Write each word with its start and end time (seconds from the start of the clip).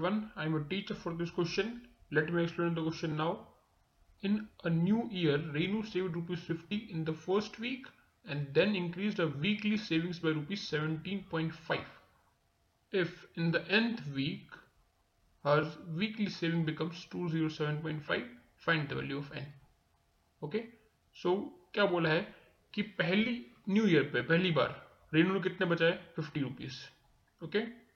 everyone. 0.00 0.30
I 0.34 0.46
am 0.46 0.54
a 0.54 0.64
teacher 0.64 0.94
for 0.94 1.12
this 1.12 1.30
question. 1.30 1.82
Let 2.10 2.32
me 2.32 2.42
explain 2.42 2.74
the 2.74 2.82
question 2.82 3.18
now. 3.18 3.48
In 4.22 4.48
a 4.64 4.70
new 4.70 5.08
year, 5.10 5.36
Renu 5.36 5.86
saved 5.86 6.16
rupees 6.16 6.38
50 6.40 6.88
in 6.90 7.04
the 7.04 7.12
first 7.12 7.60
week 7.60 7.84
and 8.26 8.46
then 8.54 8.74
increased 8.74 9.18
her 9.18 9.26
weekly 9.26 9.76
savings 9.76 10.18
by 10.18 10.30
rupees 10.30 10.70
17.5. 10.70 11.80
If 12.92 13.26
in 13.36 13.50
the 13.50 13.62
nth 13.70 14.00
week 14.14 14.48
her 15.44 15.70
weekly 15.94 16.30
saving 16.30 16.64
becomes 16.64 17.06
207.5, 17.12 18.24
find 18.56 18.88
the 18.88 18.94
value 18.94 19.18
of 19.18 19.30
n. 19.36 19.52
Okay? 20.42 20.64
So 21.12 21.52
बोला 21.76 22.08
है 22.10 22.22
कि 22.74 22.82
पहली 22.82 23.46
new 23.68 23.86
year 23.88 24.02
पे 24.12 24.22
पहली 24.22 24.50
बार 24.50 24.74
रेनू 25.14 25.34
ने 25.34 25.40
कितने 25.40 25.66
बचाए 25.66 25.92
fifty 26.16 26.40
rupees 26.40 26.80
okay 27.44 27.60
तो 27.60 27.89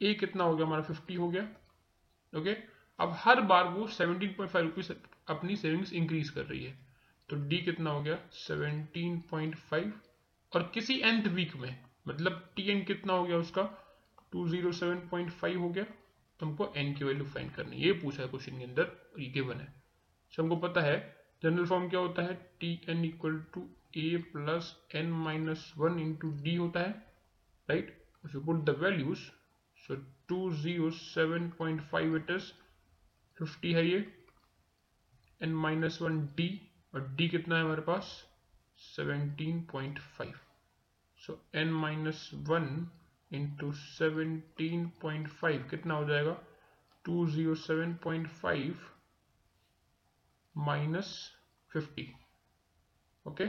ए 0.00 0.12
कितना 0.14 0.44
हो 0.44 0.56
गया? 0.56 0.66
हमारा 0.66 0.82
फिफ्टी 0.82 1.14
हो 1.14 1.28
गया। 1.30 1.42
ओके 2.32 2.56
अब 2.98 3.12
हर 3.16 3.40
बार 3.42 3.68
वो 3.68 3.86
सेवनटीन 3.88 4.34
पॉइंट 4.38 4.96
अपनी 5.28 5.56
सेविंग्स 5.56 5.92
इंक्रीज 5.92 6.30
कर 6.30 6.44
रही 6.44 6.64
है। 6.64 6.76
तो 7.28 7.36
डी 7.48 7.58
कितना 7.58 7.90
हो 7.90 8.02
गया? 8.02 8.18
सेवनटीन 8.32 9.18
पॉइंट 9.30 9.54
फाइव 9.56 9.92
और 10.52 10.70
किसी 10.74 10.98
एंथ 11.00 11.26
वीक 11.28 11.56
में 11.56 11.76
मतलब 12.08 12.48
टी 12.56 12.68
एन 12.70 12.82
कितना 12.84 13.12
हो 13.12 13.24
गया 13.24 13.36
उसका? 13.36 13.62
Two 14.32 14.46
zero 14.48 14.72
seven 14.72 14.98
point 15.10 15.30
five 15.32 15.60
हो 15.60 15.68
गया। 15.70 15.84
तो 15.84 16.46
हमको 16.46 16.72
एन 16.76 16.92
की 16.94 17.04
वैल्यू 17.04 17.24
फाइंड 17.26 17.50
करनी 17.52 17.76
ये 17.76 17.92
पूछा 18.02 18.22
है 18.22 18.28
क्वेश्चन 18.28 18.58
के 18.58 18.64
अंदर 18.64 18.90
ये 19.18 19.28
गिवन 19.32 19.60
है। 19.60 19.72
सो 20.32 20.42
हमको 20.42 20.56
पता 20.58 20.80
है 20.80 20.96
जनरल 21.42 21.66
फॉर्म 21.66 21.88
क्या 21.88 22.00
होता 22.00 22.22
है? 22.22 22.34
T 22.60 22.80
N 22.88 23.04
equal 23.04 23.38
to 23.54 23.68
A 23.96 24.16
plus 24.32 24.74
N 24.94 25.10
minus 25.24 25.72
one 25.78 25.98
into 26.00 26.30
D 26.42 26.54
होता 26.56 26.80
है। 26.80 26.90
Right 27.68 27.96
if 28.26 28.32
you 28.34 28.40
put 28.46 28.62
the 28.66 28.72
values 28.78 29.20
so 29.86 29.96
207.5 30.28 32.16
it 32.16 32.30
is 32.36 32.52
50 33.36 33.74
है 33.74 33.86
ये 33.86 34.00
n 35.40 35.52
माइनस 35.64 35.98
वन 36.02 36.20
डी 36.36 36.48
और 36.94 37.16
d 37.20 37.28
कितना 37.30 37.56
है 37.56 37.62
हमारे 37.62 37.82
पास? 37.82 38.10
17.5 38.96 40.32
so 41.18 41.38
n 41.56 41.70
minus 41.82 42.30
one 42.48 42.66
into 43.32 43.72
seventeen 43.72 44.86
point 45.02 45.28
five 45.28 45.66
कितना 45.70 45.94
हो 45.94 46.04
जाएगा? 46.04 46.36
207.5 47.04 48.74
minus 50.56 51.10
fifty 51.72 52.12
okay 53.26 53.48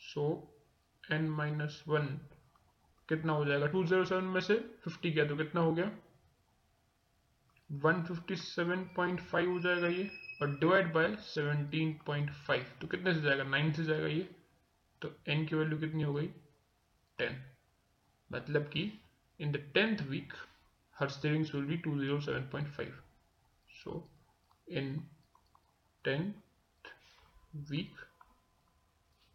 so 0.00 0.26
n 1.12 1.28
minus 1.38 1.84
one 1.88 2.18
कितना 3.10 3.32
हो 3.32 3.44
जाएगा? 3.44 3.66
207 3.72 4.22
में 4.34 4.40
से 4.40 4.54
50 4.86 5.12
गया 5.14 5.24
तो 5.28 5.36
कितना 5.36 5.60
हो 5.60 5.72
गया? 5.72 5.90
157.5 7.70 9.46
हो 9.46 9.58
जाएगा 9.60 9.88
ये, 9.88 10.04
और 10.42 10.58
डिवाइड 10.58 10.92
बाय 10.92 11.06
17.5 11.28 12.80
तो 12.80 12.86
कितने 12.86 13.14
से 13.14 13.20
जाएगा? 13.20 13.44
9 13.50 13.72
से 13.76 13.84
जाएगा 13.84 14.06
ये 14.06 14.28
तो 15.02 15.08
n 15.30 15.48
की 15.48 15.56
वैल्यू 15.56 15.78
कितनी 15.78 16.02
हो 16.02 16.14
गई? 16.14 16.28
10 17.18 17.36
मतलब 18.30 18.70
कि 18.72 18.82
in 19.40 19.52
the 19.52 19.56
tenth 19.74 20.02
week 20.08 20.32
her 20.96 21.08
savings 21.08 21.54
will 21.54 21.64
be 21.64 21.78
207.5 21.86 22.90
so 23.74 24.08
in 24.68 24.96
tenth 26.04 26.32
week 27.70 27.94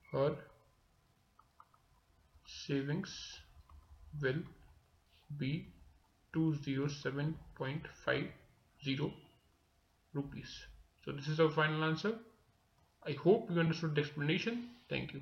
her 0.08 0.44
savings 2.56 3.14
will 4.22 4.44
be 5.38 5.68
207.50 6.36 9.14
rupees. 10.14 10.66
So 11.04 11.12
this 11.12 11.28
is 11.28 11.40
our 11.40 11.50
final 11.50 11.84
answer. 11.84 12.14
I 13.08 13.12
hope 13.12 13.50
you 13.52 13.60
understood 13.60 13.96
the 13.96 14.02
explanation. 14.02 14.70
Thank 14.90 15.14
you. 15.14 15.22